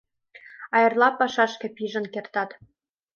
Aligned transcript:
—А 0.75 0.77
эрла 0.85 1.09
пашашке 1.19 1.67
пижын 1.75 2.05
кертат. 2.13 2.49